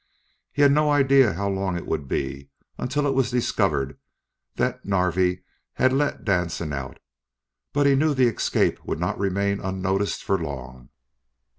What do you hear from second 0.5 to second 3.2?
He had no idea how long it would be until it